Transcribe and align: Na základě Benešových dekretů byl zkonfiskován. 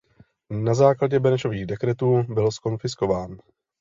Na 0.49 0.73
základě 0.73 1.19
Benešových 1.19 1.65
dekretů 1.65 2.23
byl 2.23 2.51
zkonfiskován. 2.51 3.37